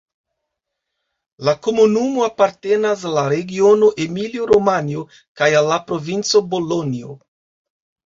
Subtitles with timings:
[1.49, 5.03] La komunumo apartenas al la regiono Emilio-Romanjo
[5.43, 7.13] kaj al la provinco Bolonjo.